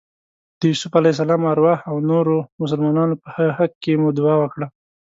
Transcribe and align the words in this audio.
د 0.59 0.61
یوسف 0.71 0.91
علیه 0.99 1.13
السلام 1.15 1.41
ارواح 1.53 1.79
او 1.89 1.95
نورو 2.09 2.37
مسلمانانو 2.61 3.15
په 3.23 3.27
حق 3.57 3.71
کې 3.83 3.93
مو 4.01 4.09
دعا 4.17 4.35
وکړه. 4.39 4.67